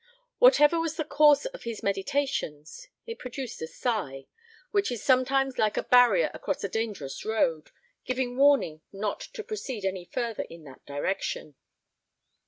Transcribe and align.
Whatever 0.39 0.79
was 0.79 0.95
the 0.95 1.03
course 1.05 1.45
of 1.45 1.61
his 1.61 1.83
meditations, 1.83 2.87
it 3.05 3.19
produced 3.19 3.61
a 3.61 3.67
sigh, 3.67 4.25
which 4.71 4.91
is 4.91 5.03
sometimes 5.03 5.59
like 5.59 5.77
a 5.77 5.83
barrier 5.83 6.31
across 6.33 6.63
a 6.63 6.67
dangerous 6.69 7.23
road, 7.23 7.69
giving 8.03 8.35
warning 8.35 8.81
not 8.91 9.19
to 9.19 9.43
proceed 9.43 9.85
any 9.85 10.05
further 10.05 10.47
in 10.49 10.63
that 10.63 10.83
direction. 10.87 11.53